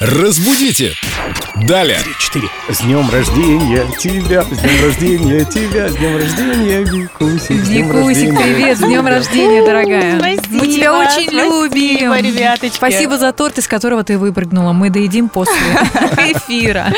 [0.00, 0.94] Разбудите!
[1.66, 1.98] Далее!
[2.20, 2.46] Четыре.
[2.70, 8.80] С днем рождения тебя, с днем рождения тебя, с днем рождения, Викусик, Викусик, привет, с
[8.80, 10.18] днем рождения, дорогая.
[10.20, 12.14] Спасибо, Мы тебя очень спасибо, любим.
[12.14, 12.76] ребяточки.
[12.76, 14.72] Спасибо за торт, из которого ты выпрыгнула.
[14.72, 15.52] Мы доедим после
[16.32, 16.92] эфира.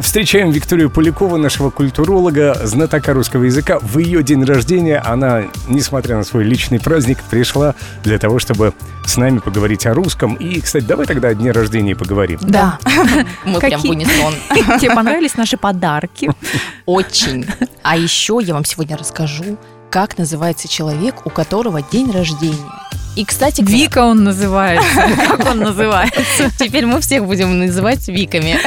[0.00, 3.78] Встречаем Викторию Полякову, нашего культуролога, знатока русского языка.
[3.80, 8.74] В ее день рождения она, несмотря на свой личный праздник, пришла для того, чтобы
[9.06, 10.34] с нами поговорить о русском.
[10.36, 12.38] И, кстати, давай тогда о дне рождения поговорим.
[12.42, 12.78] Да.
[13.44, 13.90] Мы прям в Какие?
[13.90, 14.34] унисон.
[14.80, 16.30] Тебе понравились наши подарки?
[16.86, 17.46] Очень.
[17.82, 19.58] А еще я вам сегодня расскажу,
[19.90, 22.56] как называется человек, у которого день рождения.
[23.14, 25.02] И, кстати, говоря, Вика он называется.
[25.28, 26.50] Как он называется?
[26.58, 28.58] теперь мы всех будем называть Виками.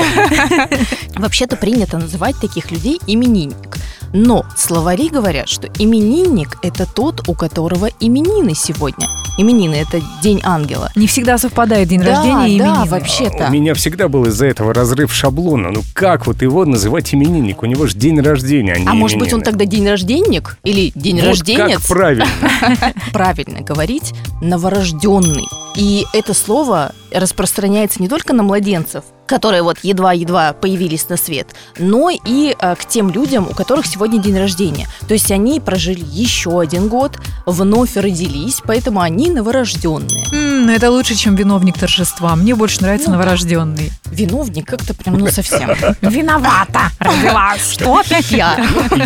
[1.16, 3.75] Вообще-то принято называть таких людей именинник.
[4.14, 9.08] Но словари говорят, что именинник– это тот, у которого именины сегодня.
[9.38, 10.92] Именины– это день ангела.
[10.96, 12.86] Не всегда совпадает день да, рождения и да, именины.
[12.90, 13.48] вообще-то.
[13.50, 15.72] У меня всегда был из-за этого разрыв шаблона.
[15.72, 17.62] Ну как вот его называть именинник?
[17.64, 19.46] У него же день рождения, а не А может быть, он именины.
[19.46, 21.80] тогда день рожденник или день Вот рожденец?
[21.80, 22.26] как правильно.
[23.12, 25.46] правильно говорить новорожденный.
[25.76, 32.10] И это слово распространяется не только на младенцев, которые вот едва-едва появились на свет, но
[32.10, 34.88] и э, к тем людям, у которых сегодня день рождения.
[35.08, 40.26] То есть они прожили еще один год, вновь родились, поэтому они новорожденные.
[40.32, 42.36] Ну это лучше, чем виновник торжества.
[42.36, 43.20] Мне больше нравится Ну да.
[43.20, 43.92] новорожденный.
[44.12, 45.70] Виновник как-то прям, ну совсем.
[46.02, 47.72] Виновата родилась.
[47.74, 48.58] Что опять я?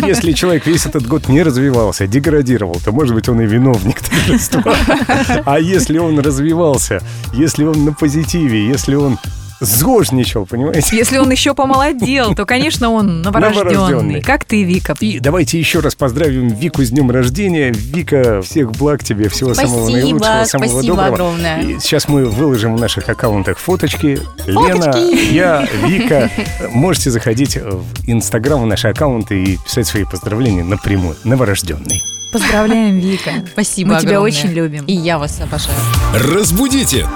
[0.06, 4.74] Если человек весь этот год не развивался, деградировал, то, может быть, он и виновник торжества.
[5.46, 9.18] А если он развивался, если он на позитиве, если он
[9.60, 10.96] зожничал, понимаете?
[10.96, 13.72] Если он еще помолодел, то, конечно, он новорожденный.
[13.74, 14.22] Новорожденный.
[14.22, 14.94] Как ты, Вика.
[15.00, 17.70] И давайте еще раз поздравим Вику с днем рождения.
[17.70, 21.14] Вика, всех благ тебе, всего самого Спасибо, наилучшего, самого спасибо доброго.
[21.14, 21.60] огромное.
[21.62, 24.18] И сейчас мы выложим в наших аккаунтах фоточки.
[24.46, 25.32] Лена, Фоточки.
[25.34, 26.30] я, Вика.
[26.70, 31.16] Можете заходить в Инстаграм, в наши аккаунты и писать свои поздравления напрямую.
[31.24, 32.02] Новорожденный.
[32.32, 33.32] Поздравляем, Вика.
[33.52, 34.32] Спасибо Мы тебя огромное.
[34.32, 34.84] очень любим.
[34.86, 35.76] И я вас обожаю.
[36.14, 37.06] Разбудите!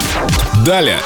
[0.65, 0.97] Далее!